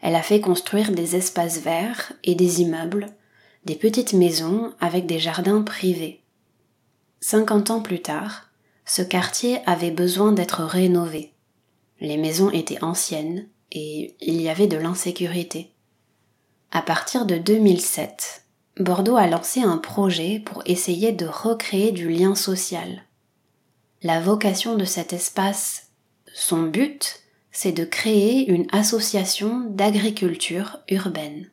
Elle 0.00 0.17
a 0.17 0.23
fait 0.23 0.41
construire 0.41 0.91
des 0.91 1.14
espaces 1.14 1.61
verts 1.61 2.12
et 2.25 2.35
des 2.35 2.62
immeubles, 2.62 3.11
des 3.64 3.76
petites 3.76 4.12
maisons 4.12 4.73
avec 4.81 5.07
des 5.07 5.21
jardins 5.21 5.62
privés. 5.62 6.24
50 7.26 7.71
ans 7.71 7.81
plus 7.81 8.02
tard, 8.02 8.50
ce 8.85 9.00
quartier 9.00 9.61
avait 9.64 9.90
besoin 9.90 10.33
d'être 10.33 10.62
rénové. 10.62 11.33
Les 11.99 12.19
maisons 12.19 12.50
étaient 12.50 12.85
anciennes 12.85 13.49
et 13.73 14.14
il 14.21 14.43
y 14.43 14.50
avait 14.50 14.66
de 14.66 14.76
l'insécurité. 14.76 15.71
À 16.71 16.83
partir 16.83 17.25
de 17.25 17.38
2007, 17.38 18.45
Bordeaux 18.78 19.16
a 19.16 19.26
lancé 19.26 19.62
un 19.62 19.78
projet 19.78 20.38
pour 20.38 20.62
essayer 20.66 21.12
de 21.12 21.25
recréer 21.25 21.93
du 21.93 22.11
lien 22.11 22.35
social. 22.35 23.04
La 24.02 24.21
vocation 24.21 24.76
de 24.76 24.85
cet 24.85 25.14
espace, 25.14 25.93
son 26.35 26.64
but, 26.64 27.23
c'est 27.52 27.73
de 27.73 27.87
créer 27.87 28.50
une 28.50 28.66
association 28.71 29.61
d'agriculture 29.71 30.81
urbaine. 30.90 31.49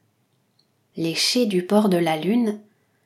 Les 0.97 1.15
Chais 1.15 1.45
du 1.45 1.65
port 1.65 1.87
de 1.87 1.95
la 1.97 2.17
Lune, 2.17 2.59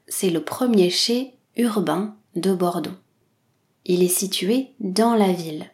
c'est 0.07 0.31
le 0.31 0.43
premier 0.43 0.89
chai 0.89 1.35
urbain 1.57 2.15
de 2.35 2.53
Bordeaux. 2.53 2.97
Il 3.85 4.03
est 4.03 4.07
situé 4.07 4.73
dans 4.79 5.15
la 5.15 5.31
ville. 5.31 5.69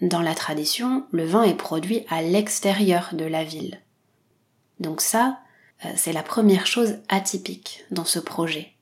Dans 0.00 0.22
la 0.22 0.34
tradition, 0.34 1.06
le 1.10 1.24
vin 1.24 1.42
est 1.42 1.56
produit 1.56 2.04
à 2.08 2.22
l'extérieur 2.22 3.10
de 3.12 3.24
la 3.24 3.44
ville. 3.44 3.80
Donc 4.80 5.00
ça, 5.00 5.40
euh, 5.84 5.88
c'est 5.96 6.12
la 6.12 6.22
première 6.22 6.66
chose 6.66 6.98
atypique 7.08 7.84
dans 7.90 8.04
ce 8.04 8.18
projet. 8.18 8.74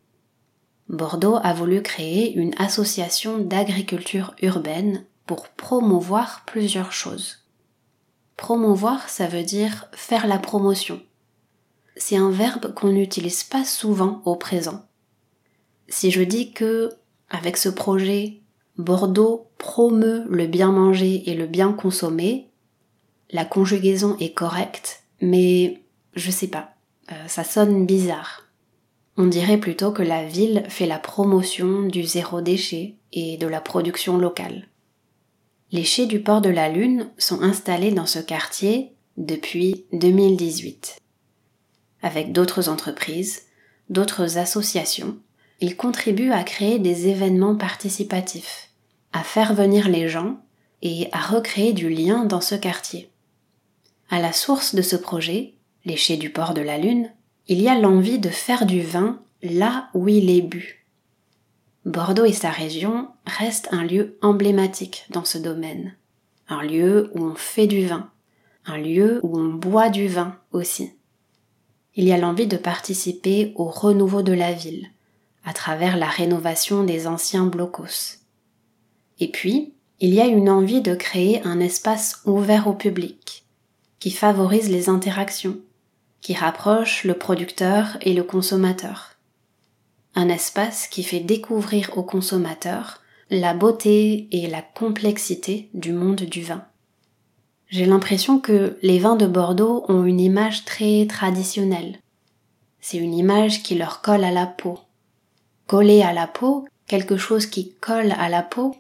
Bordeaux 0.89 1.39
a 1.43 1.53
voulu 1.53 1.83
créer 1.83 2.35
une 2.35 2.55
association 2.59 3.39
d'agriculture 3.39 4.35
urbaine 4.43 5.05
pour 5.27 5.49
promouvoir 5.49 6.45
plusieurs 6.47 6.93
choses. 6.93 7.39
Promouvoir, 8.37 9.09
ça 9.09 9.27
veut 9.27 9.43
dire 9.43 9.89
faire 9.93 10.27
la 10.27 10.39
promotion. 10.39 11.03
C'est 11.97 12.17
un 12.17 12.31
verbe 12.31 12.75
qu'on 12.75 12.93
n'utilise 12.93 13.43
pas 13.43 13.65
souvent 13.65 14.23
au 14.27 14.37
présent. 14.37 14.86
Si 15.89 16.11
je 16.11 16.23
dis 16.23 16.53
que, 16.53 16.91
avec 17.31 17.57
ce 17.57 17.69
projet, 17.69 18.41
Bordeaux 18.79 19.49
promeut 19.59 20.25
le 20.29 20.47
bien 20.47 20.73
manger 20.73 21.31
et 21.31 21.35
le 21.35 21.47
bien 21.47 21.73
consommer, 21.73 22.49
la 23.31 23.45
conjugaison 23.45 24.17
est 24.21 24.33
correcte, 24.33 25.03
mais 25.21 25.81
je 26.15 26.31
sais 26.31 26.49
pas, 26.49 26.75
euh, 27.11 27.15
ça 27.27 27.45
sonne 27.45 27.87
bizarre. 27.87 28.43
On 29.17 29.27
dirait 29.27 29.59
plutôt 29.59 29.93
que 29.93 30.03
la 30.03 30.25
ville 30.25 30.65
fait 30.69 30.87
la 30.87 30.99
promotion 30.99 31.83
du 31.83 32.05
zéro 32.05 32.43
déchet 32.43 32.97
et 33.13 33.39
de 33.39 33.47
la 33.47 33.61
production 33.61 34.19
locale. 34.19 34.69
Les 35.73 35.85
chais 35.85 36.07
du 36.07 36.21
port 36.21 36.43
de 36.43 36.51
la 36.51 36.69
Lune 36.69 37.09
sont 37.17 37.41
installés 37.43 37.91
dans 37.91 38.07
ce 38.07 38.19
quartier 38.19 38.93
depuis 39.17 39.87
2018. 39.93 40.99
Avec 42.03 42.33
d'autres 42.33 42.69
entreprises, 42.69 43.43
d'autres 43.89 44.39
associations, 44.39 45.17
ils 45.61 45.77
contribuent 45.77 46.33
à 46.33 46.45
créer 46.45 46.79
des 46.79 47.09
événements 47.09 47.57
participatifs, 47.57 48.71
à 49.13 49.23
faire 49.23 49.55
venir 49.55 49.89
les 49.89 50.09
gens 50.09 50.39
et 50.83 51.09
à 51.13 51.21
recréer 51.21 51.73
du 51.73 51.89
lien 51.89 52.25
dans 52.25 52.41
ce 52.41 52.55
quartier. 52.55 53.11
À 54.11 54.21
la 54.21 54.33
source 54.33 54.75
de 54.75 54.83
ce 54.83 54.97
projet, 54.97 55.55
chais 55.95 56.17
du 56.17 56.31
port 56.31 56.55
de 56.55 56.61
la 56.61 56.79
Lune, 56.79 57.11
il 57.47 57.61
y 57.61 57.69
a 57.69 57.79
l'envie 57.79 58.19
de 58.19 58.29
faire 58.29 58.67
du 58.67 58.81
vin 58.81 59.21
là 59.43 59.89
où 59.95 60.09
il 60.09 60.31
est 60.31 60.43
bu. 60.43 60.85
Bordeaux 61.85 62.25
et 62.25 62.33
sa 62.33 62.51
région 62.51 63.09
restent 63.25 63.69
un 63.71 63.85
lieu 63.85 64.19
emblématique 64.21 65.05
dans 65.11 65.25
ce 65.25 65.39
domaine, 65.39 65.95
un 66.49 66.63
lieu 66.63 67.11
où 67.15 67.25
on 67.25 67.37
fait 67.37 67.69
du 67.69 67.87
vin, 67.87 68.11
un 68.65 68.79
lieu 68.79 69.21
où 69.23 69.39
on 69.39 69.55
boit 69.55 69.89
du 69.89 70.09
vin 70.09 70.37
aussi. 70.51 70.91
Il 71.95 72.05
y 72.05 72.13
a 72.13 72.19
l'envie 72.19 72.49
de 72.49 72.57
participer 72.57 73.53
au 73.55 73.67
renouveau 73.67 74.23
de 74.23 74.33
la 74.33 74.53
ville, 74.53 74.89
à 75.47 75.55
travers 75.55 75.97
la 75.97 76.09
rénovation 76.09 76.83
des 76.83 77.07
anciens 77.07 77.47
blocos. 77.47 78.19
Et 79.19 79.29
puis, 79.31 79.73
il 80.01 80.13
y 80.13 80.21
a 80.21 80.27
une 80.27 80.51
envie 80.51 80.83
de 80.83 80.95
créer 80.95 81.41
un 81.47 81.61
espace 81.61 82.21
ouvert 82.27 82.67
au 82.67 82.75
public, 82.75 83.47
qui 83.99 84.11
favorise 84.11 84.69
les 84.69 84.91
interactions, 84.91 85.57
qui 86.21 86.35
rapproche 86.35 87.05
le 87.05 87.15
producteur 87.15 87.97
et 88.03 88.13
le 88.13 88.25
consommateur. 88.25 89.13
Un 90.15 90.29
espace 90.29 90.89
qui 90.89 91.03
fait 91.03 91.21
découvrir 91.21 91.97
au 91.97 92.03
consommateur 92.03 93.01
la 93.31 93.55
beauté 93.55 94.29
et 94.33 94.49
la 94.49 94.63
complexité 94.63 95.71
du 95.75 95.93
monde 95.93 96.23
du 96.23 96.43
vin. 96.43 96.65
J'ai 97.69 97.87
l'impression 97.87 98.39
que 98.39 98.79
les 98.83 98.99
vins 98.99 99.17
de 99.17 99.27
Bordeaux 99.27 99.85
ont 99.89 100.05
une 100.05 100.21
image 100.21 100.65
très 100.65 101.07
traditionnelle. 101.07 101.99
C'est 102.81 102.99
une 102.99 103.15
image 103.15 103.63
qui 103.63 103.75
leur 103.75 104.03
colle 104.03 104.25
à 104.25 104.31
la 104.31 104.47
peau. 104.47 104.79
Coller 105.67 106.03
à 106.03 106.13
la 106.13 106.27
peau, 106.27 106.67
quelque 106.87 107.17
chose 107.17 107.47
qui 107.47 107.73
colle 107.81 108.13
à 108.19 108.29
la 108.29 108.43
peau, 108.43 108.75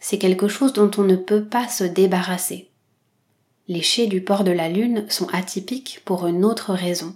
c'est 0.00 0.18
quelque 0.18 0.48
chose 0.48 0.72
dont 0.72 0.90
on 0.96 1.02
ne 1.02 1.16
peut 1.16 1.44
pas 1.44 1.68
se 1.68 1.84
débarrasser 1.84 2.72
les 3.68 3.82
chais 3.82 4.06
du 4.06 4.20
port 4.20 4.44
de 4.44 4.50
la 4.50 4.68
Lune 4.68 5.06
sont 5.08 5.28
atypiques 5.32 6.02
pour 6.04 6.26
une 6.26 6.44
autre 6.44 6.74
raison. 6.74 7.14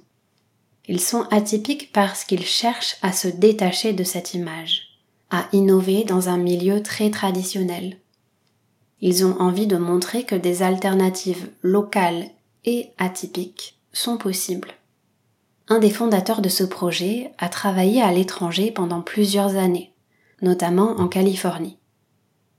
Ils 0.89 1.01
sont 1.01 1.27
atypiques 1.31 1.93
parce 1.93 2.25
qu'ils 2.25 2.47
cherchent 2.47 2.97
à 3.03 3.13
se 3.13 3.29
détacher 3.29 3.93
de 3.93 4.05
cette 4.05 4.35
image, 4.35 4.99
à 5.31 5.49
innover 5.53 6.05
dans 6.05 6.29
un 6.29 6.39
milieu 6.39 6.83
très 6.83 7.11
traditionnel. 7.11 7.99
Ils 9.01 9.25
ont 9.27 9.39
envie 9.41 9.67
de 9.67 9.77
montrer 9.77 10.23
que 10.23 10.35
des 10.35 10.63
alternatives 10.63 11.51
locales 11.63 12.25
et 12.65 12.91
atypiques 12.97 13.77
sont 13.93 14.17
possibles. 14.17 14.73
Un 15.69 15.79
des 15.79 15.91
fondateurs 15.91 16.43
de 16.43 16.49
ce 16.49 16.65
projet 16.65 17.33
a 17.39 17.49
travaillé 17.49 18.03
à 18.03 18.13
l'étranger 18.13 18.71
pendant 18.71 19.01
plusieurs 19.01 19.57
années, 19.57 19.93
notamment 20.43 20.93
en 20.99 21.09
Californie. 21.09 21.79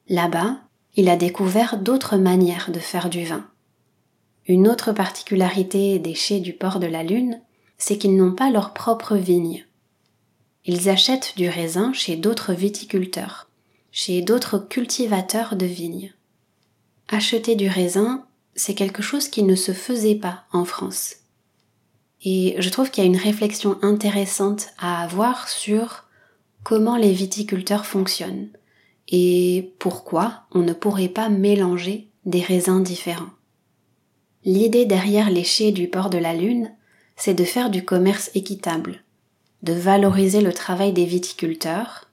Là-bas, 0.09 0.57
il 0.95 1.09
a 1.09 1.15
découvert 1.15 1.77
d'autres 1.77 2.17
manières 2.17 2.71
de 2.71 2.79
faire 2.79 3.09
du 3.09 3.23
vin 3.23 3.47
une 4.47 4.67
autre 4.67 4.93
particularité 4.93 5.99
des 5.99 6.15
chais 6.15 6.39
du 6.39 6.53
port 6.53 6.79
de 6.79 6.87
la 6.87 7.03
Lune, 7.03 7.41
c'est 7.77 7.97
qu'ils 7.97 8.15
n'ont 8.15 8.31
pas 8.31 8.49
leur 8.49 8.73
propre 8.73 9.15
vigne. 9.17 9.65
Ils 10.65 10.89
achètent 10.89 11.33
du 11.35 11.49
raisin 11.49 11.91
chez 11.93 12.15
d'autres 12.15 12.53
viticulteurs, 12.53 13.49
chez 13.91 14.21
d'autres 14.21 14.57
cultivateurs 14.57 15.55
de 15.55 15.65
vignes. 15.65 16.13
Acheter 17.09 17.55
du 17.55 17.67
raisin, 17.67 18.25
c'est 18.55 18.73
quelque 18.73 19.01
chose 19.01 19.27
qui 19.27 19.43
ne 19.43 19.55
se 19.55 19.73
faisait 19.73 20.15
pas 20.15 20.45
en 20.51 20.65
France. 20.65 21.15
Et 22.23 22.55
je 22.57 22.69
trouve 22.69 22.89
qu'il 22.89 23.03
y 23.03 23.07
a 23.07 23.09
une 23.09 23.17
réflexion 23.17 23.77
intéressante 23.81 24.67
à 24.79 25.03
avoir 25.03 25.47
sur 25.47 26.05
comment 26.63 26.97
les 26.97 27.13
viticulteurs 27.13 27.85
fonctionnent 27.85 28.49
et 29.09 29.73
pourquoi 29.79 30.41
on 30.51 30.59
ne 30.59 30.73
pourrait 30.73 31.07
pas 31.07 31.29
mélanger 31.29 32.09
des 32.25 32.41
raisins 32.41 32.83
différents. 32.83 33.29
L'idée 34.43 34.85
derrière 34.85 35.29
les 35.29 35.43
chais 35.43 35.71
du 35.71 35.87
port 35.87 36.09
de 36.09 36.17
la 36.17 36.33
Lune, 36.33 36.71
c'est 37.15 37.33
de 37.33 37.43
faire 37.43 37.69
du 37.69 37.83
commerce 37.83 38.29
équitable, 38.35 39.03
de 39.63 39.73
valoriser 39.73 40.41
le 40.41 40.53
travail 40.53 40.93
des 40.93 41.05
viticulteurs 41.05 42.09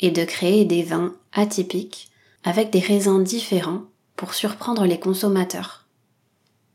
et 0.00 0.10
de 0.10 0.24
créer 0.24 0.64
des 0.64 0.82
vins 0.82 1.14
atypiques 1.32 2.10
avec 2.42 2.70
des 2.70 2.80
raisins 2.80 3.22
différents 3.22 3.82
pour 4.16 4.34
surprendre 4.34 4.86
les 4.86 4.98
consommateurs. 4.98 5.79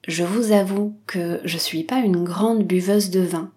Je 0.08 0.24
vous 0.24 0.52
avoue 0.52 0.96
que 1.08 1.42
je 1.46 1.58
suis 1.58 1.84
pas 1.84 1.98
une 1.98 2.24
grande 2.24 2.64
buveuse 2.64 3.10
de 3.10 3.22
vin, 3.22 3.52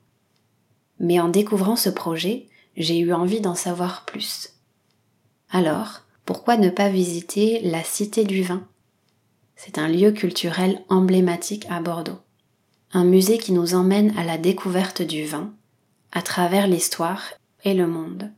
mais 0.98 1.20
en 1.20 1.28
découvrant 1.28 1.76
ce 1.76 1.90
projet, 1.90 2.46
j'ai 2.74 2.98
eu 2.98 3.12
envie 3.12 3.42
d'en 3.42 3.54
savoir 3.54 4.06
plus. 4.06 4.54
Alors, 5.50 6.02
pourquoi 6.24 6.56
ne 6.56 6.70
pas 6.70 6.88
visiter 6.88 7.60
la 7.60 7.84
Cité 7.84 8.24
du 8.24 8.42
vin? 8.42 8.66
C'est 9.56 9.76
un 9.76 9.88
lieu 9.88 10.10
culturel 10.10 10.82
emblématique 10.88 11.66
à 11.68 11.80
Bordeaux. 11.80 12.18
Un 12.92 13.04
musée 13.04 13.36
qui 13.36 13.52
nous 13.52 13.74
emmène 13.74 14.16
à 14.16 14.24
la 14.24 14.38
découverte 14.38 15.02
du 15.02 15.26
vin, 15.26 15.52
à 16.12 16.22
travers 16.22 16.66
l'histoire 16.66 17.24
et 17.64 17.74
le 17.74 17.86
monde. 17.86 18.32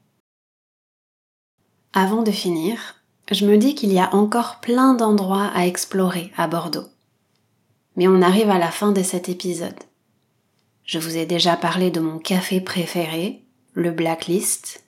Avant 1.92 2.22
de 2.22 2.32
finir, 2.32 2.96
je 3.30 3.46
me 3.46 3.56
dis 3.56 3.76
qu'il 3.76 3.92
y 3.92 4.00
a 4.00 4.12
encore 4.16 4.58
plein 4.60 4.94
d'endroits 4.94 5.50
à 5.54 5.66
explorer 5.66 6.32
à 6.36 6.48
Bordeaux. 6.48 6.88
Mais 8.00 8.08
on 8.08 8.22
arrive 8.22 8.48
à 8.48 8.58
la 8.58 8.70
fin 8.70 8.92
de 8.92 9.02
cet 9.02 9.28
épisode. 9.28 9.78
Je 10.86 10.98
vous 10.98 11.18
ai 11.18 11.26
déjà 11.26 11.54
parlé 11.54 11.90
de 11.90 12.00
mon 12.00 12.18
café 12.18 12.62
préféré, 12.62 13.44
le 13.74 13.90
Blacklist. 13.90 14.84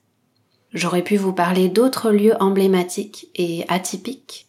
J'aurais 0.72 1.05
pu 1.05 1.18
vous 1.18 1.35
parler 1.35 1.68
d'autres 1.68 2.11
lieux 2.11 2.35
emblématiques 2.40 3.29
et 3.35 3.66
atypiques 3.68 4.46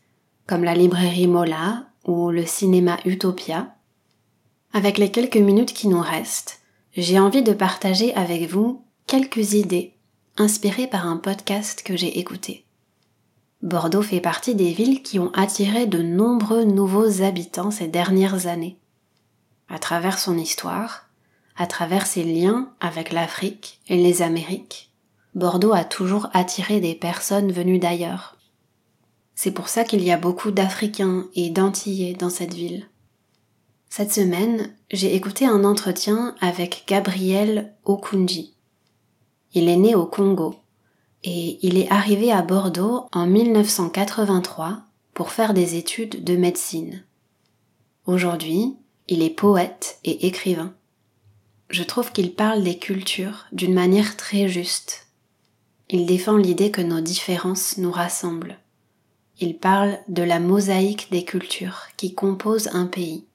comme 0.47 0.63
la 0.63 0.75
librairie 0.75 1.27
Mola 1.27 1.87
ou 2.05 2.29
le 2.29 2.45
cinéma 2.45 2.99
Utopia. 3.03 3.75
Avec 4.71 4.97
les 4.97 5.11
quelques 5.11 5.35
minutes 5.35 5.73
qui 5.73 5.89
nous 5.89 5.99
restent, 5.99 6.61
j'ai 6.95 7.19
envie 7.19 7.43
de 7.43 7.51
partager 7.51 8.13
avec 8.15 8.49
vous 8.49 8.85
quelques 9.07 9.55
idées 9.55 9.97
inspirées 10.37 10.87
par 10.87 11.05
un 11.05 11.17
podcast 11.17 11.83
que 11.83 11.97
j'ai 11.97 12.17
écouté. 12.17 12.65
Bordeaux 13.63 14.01
fait 14.01 14.19
partie 14.19 14.55
des 14.55 14.73
villes 14.73 15.01
qui 15.01 15.19
ont 15.19 15.31
attiré 15.33 15.87
de 15.87 16.01
nombreux 16.01 16.65
nouveaux 16.65 17.21
habitants 17.21 17.71
ces 17.71 17.87
dernières 17.87 18.47
années. 18.47 18.77
À 19.69 19.79
travers 19.79 20.19
son 20.19 20.37
histoire, 20.37 21.07
à 21.55 21.65
travers 21.65 22.05
ses 22.05 22.25
liens 22.25 22.73
avec 22.81 23.13
l'Afrique 23.13 23.79
et 23.87 23.95
les 23.95 24.21
Amériques, 24.21 24.91
Bordeaux 25.33 25.71
a 25.71 25.85
toujours 25.85 26.27
attiré 26.33 26.81
des 26.81 26.93
personnes 26.93 27.53
venues 27.53 27.79
d'ailleurs. 27.79 28.35
C'est 29.33 29.51
pour 29.51 29.69
ça 29.69 29.85
qu'il 29.85 30.03
y 30.03 30.11
a 30.11 30.17
beaucoup 30.17 30.51
d'Africains 30.51 31.27
et 31.33 31.49
d'Antillais 31.49 32.15
dans 32.15 32.29
cette 32.29 32.53
ville. 32.53 32.89
Cette 33.87 34.11
semaine, 34.11 34.75
j'ai 34.91 35.15
écouté 35.15 35.45
un 35.45 35.63
entretien 35.63 36.35
avec 36.41 36.83
Gabriel 36.85 37.73
Okunji. 37.85 38.55
Il 39.53 39.69
est 39.69 39.77
né 39.77 39.95
au 39.95 40.05
Congo 40.05 40.62
et 41.23 41.59
il 41.65 41.77
est 41.77 41.89
arrivé 41.91 42.31
à 42.31 42.41
Bordeaux 42.41 43.05
en 43.11 43.25
1983 43.25 44.81
pour 45.13 45.31
faire 45.31 45.53
des 45.53 45.75
études 45.75 46.23
de 46.23 46.35
médecine. 46.35 47.03
Aujourd'hui, 48.05 48.75
il 49.07 49.21
est 49.21 49.29
poète 49.29 49.99
et 50.03 50.27
écrivain. 50.27 50.73
Je 51.69 51.83
trouve 51.83 52.11
qu'il 52.11 52.33
parle 52.33 52.63
des 52.63 52.77
cultures 52.77 53.45
d'une 53.51 53.73
manière 53.73 54.17
très 54.17 54.47
juste. 54.47 55.07
Il 55.89 56.05
défend 56.05 56.37
l'idée 56.37 56.71
que 56.71 56.81
nos 56.81 57.01
différences 57.01 57.77
nous 57.77 57.91
rassemblent. 57.91 58.57
Il 59.39 59.57
parle 59.57 59.97
de 60.07 60.23
la 60.23 60.39
mosaïque 60.39 61.09
des 61.11 61.23
cultures 61.23 61.83
qui 61.97 62.13
composent 62.13 62.69
un 62.73 62.85
pays. 62.85 63.25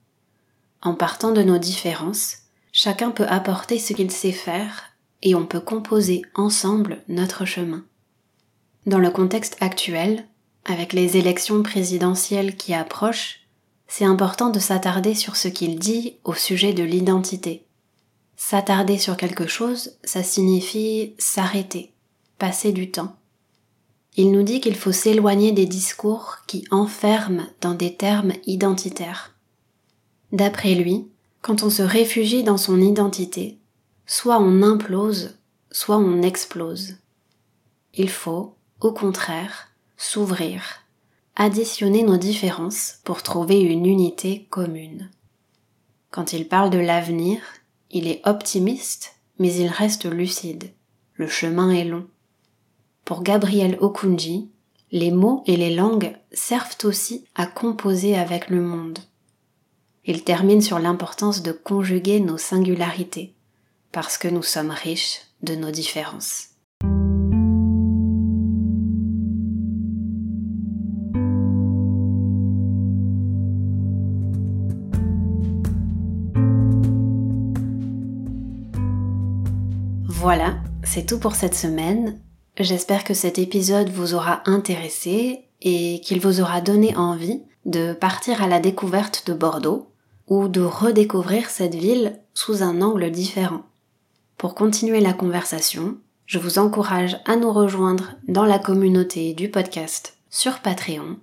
En 0.83 0.95
partant 0.95 1.33
de 1.33 1.43
nos 1.43 1.59
différences, 1.59 2.39
chacun 2.73 3.11
peut 3.11 3.27
apporter 3.29 3.79
ce 3.79 3.93
qu'il 3.93 4.11
sait 4.11 4.33
faire 4.33 4.88
et 5.23 5.35
on 5.35 5.47
peut 5.47 5.61
composer 5.61 6.23
ensemble 6.35 7.03
notre 7.09 7.45
chemin. 7.45 7.85
Dans 8.87 8.99
le 8.99 9.11
contexte 9.11 9.57
actuel, 9.61 10.27
avec 10.65 10.93
les 10.93 11.17
élections 11.17 11.63
présidentielles 11.63 12.57
qui 12.57 12.75
approchent, 12.75 13.41
c'est 13.87 14.05
important 14.05 14.51
de 14.51 14.59
s'attarder 14.59 15.15
sur 15.15 15.37
ce 15.37 15.49
qu'il 15.49 15.79
dit 15.79 16.17
au 16.25 16.35
sujet 16.35 16.73
de 16.73 16.83
l'identité. 16.83 17.65
S'attarder 18.37 18.99
sur 18.99 19.17
quelque 19.17 19.47
chose, 19.47 19.97
ça 20.05 20.23
signifie 20.23 21.15
s'arrêter, 21.19 21.93
passer 22.39 22.73
du 22.73 22.91
temps. 22.91 23.17
Il 24.17 24.31
nous 24.31 24.43
dit 24.43 24.61
qu'il 24.61 24.77
faut 24.77 24.93
s'éloigner 24.93 25.53
des 25.53 25.67
discours 25.67 26.39
qui 26.47 26.65
enferment 26.71 27.47
dans 27.61 27.75
des 27.75 27.95
termes 27.95 28.33
identitaires. 28.47 29.35
D'après 30.33 30.75
lui, 30.75 31.09
quand 31.41 31.63
on 31.63 31.71
se 31.71 31.83
réfugie 31.83 32.43
dans 32.43 32.57
son 32.57 32.81
identité, 32.81 33.58
soit 34.09 34.41
on 34.41 34.63
implose, 34.63 35.37
soit 35.71 35.99
on 35.99 36.23
explose. 36.23 36.97
Il 37.93 38.09
faut, 38.09 38.57
au 38.81 38.91
contraire, 38.91 39.69
s'ouvrir, 39.99 40.63
additionner 41.37 42.03
nos 42.03 42.17
différences 42.17 43.01
pour 43.05 43.23
trouver 43.23 43.61
une 43.61 43.85
unité 43.85 44.47
commune. 44.49 45.11
Quand 46.11 46.33
il 46.33 46.49
parle 46.49 46.71
de 46.71 46.79
l'avenir, 46.79 47.41
il 47.91 48.09
est 48.09 48.27
optimiste, 48.27 49.17
mais 49.39 49.55
il 49.55 49.69
reste 49.69 50.07
lucide. 50.07 50.71
Le 51.13 51.29
chemin 51.29 51.71
est 51.71 51.85
long. 51.85 52.07
Pour 53.05 53.23
Gabriel 53.23 53.77
Okunji, 53.81 54.51
les 54.91 55.11
mots 55.11 55.43
et 55.47 55.59
les 55.59 55.75
langues 55.75 56.17
servent 56.33 56.79
aussi 56.85 57.27
à 57.35 57.45
composer 57.47 58.17
avec 58.17 58.49
le 58.49 58.63
monde. 58.63 59.01
Il 60.07 60.25
termine 60.25 60.63
sur 60.63 60.79
l'importance 60.79 61.43
de 61.43 61.53
conjuguer 61.53 62.21
nos 62.21 62.39
singularités, 62.39 63.35
parce 63.93 64.19
que 64.19 64.29
nous 64.29 64.43
sommes 64.43 64.71
riches 64.71 65.23
de 65.43 65.55
nos 65.55 65.71
différences. 65.71 66.49
Voilà, 80.21 80.57
c'est 80.83 81.07
tout 81.07 81.21
pour 81.21 81.37
cette 81.37 81.55
semaine. 81.55 82.21
J'espère 82.59 83.05
que 83.05 83.15
cet 83.15 83.39
épisode 83.39 83.89
vous 83.89 84.15
aura 84.15 84.43
intéressé 84.47 85.45
et 85.63 86.01
qu'il 86.01 86.21
vous 86.21 86.41
aura 86.41 86.61
donné 86.61 86.97
envie 86.97 87.43
de 87.67 87.93
partir 87.93 88.43
à 88.43 88.49
la 88.49 88.59
découverte 88.59 89.25
de 89.27 89.33
Bordeaux 89.33 89.93
ou 90.27 90.49
de 90.49 90.61
redécouvrir 90.61 91.51
cette 91.51 91.77
ville 91.77 92.19
sous 92.35 92.63
un 92.63 92.83
angle 92.83 93.11
différent. 93.11 93.63
Pour 94.39 94.55
continuer 94.55 95.01
la 95.01 95.15
conversation, 95.15 95.99
je 96.27 96.39
vous 96.39 96.61
encourage 96.61 97.19
à 97.25 97.35
nous 97.35 97.53
rejoindre 97.53 98.15
dans 98.29 98.45
la 98.45 98.61
communauté 98.61 99.35
du 99.35 99.51
podcast 99.51 100.17
sur 100.31 100.61
Patreon. 100.61 101.17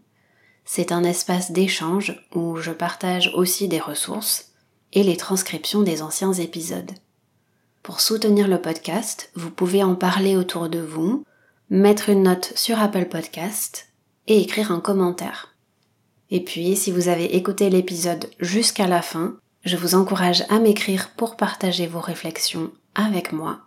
C'est 0.66 0.92
un 0.92 1.06
espace 1.06 1.54
d'échange 1.54 2.22
où 2.34 2.58
je 2.58 2.72
partage 2.72 3.32
aussi 3.34 3.70
des 3.70 3.80
ressources 3.80 4.52
et 4.92 5.02
les 5.02 5.16
transcriptions 5.16 5.82
des 5.82 6.02
anciens 6.02 6.34
épisodes. 6.34 6.92
Pour 7.84 8.02
soutenir 8.02 8.50
le 8.50 8.62
podcast, 8.62 9.32
vous 9.34 9.50
pouvez 9.50 9.82
en 9.82 9.96
parler 9.96 10.36
autour 10.36 10.68
de 10.68 10.80
vous, 10.80 11.24
mettre 11.70 12.10
une 12.10 12.24
note 12.24 12.52
sur 12.58 12.82
Apple 12.82 13.06
Podcast 13.06 13.94
et 14.28 14.42
écrire 14.42 14.74
un 14.74 14.82
commentaire. 14.82 15.56
Et 16.32 16.44
puis, 16.44 16.76
si 16.76 16.92
vous 16.92 17.08
avez 17.08 17.38
écouté 17.38 17.70
l'épisode 17.70 18.30
jusqu'à 18.42 18.88
la 18.88 19.02
fin, 19.02 19.38
je 19.64 19.78
vous 19.78 19.96
encourage 19.96 20.44
à 20.50 20.60
m'écrire 20.60 21.12
pour 21.12 21.38
partager 21.38 21.88
vos 21.88 22.02
réflexions 22.02 22.74
avec 22.96 23.32
moi. 23.32 23.60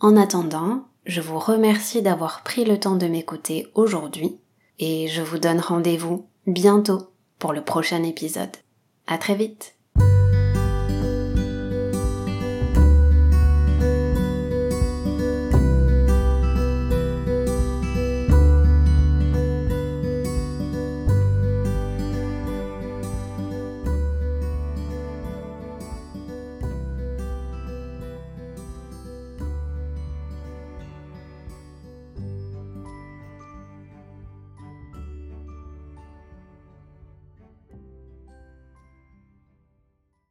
En 0.00 0.16
attendant, 0.16 0.88
je 1.06 1.20
vous 1.20 1.38
remercie 1.38 2.02
d'avoir 2.02 2.42
pris 2.42 2.64
le 2.64 2.80
temps 2.80 2.96
de 2.96 3.06
m'écouter 3.06 3.68
aujourd'hui 3.74 4.40
et 4.78 5.08
je 5.08 5.22
vous 5.22 5.38
donne 5.38 5.60
rendez-vous 5.60 6.26
bientôt 6.46 7.12
pour 7.38 7.52
le 7.52 7.62
prochain 7.62 8.02
épisode. 8.02 8.56
À 9.06 9.18
très 9.18 9.34
vite! 9.34 9.76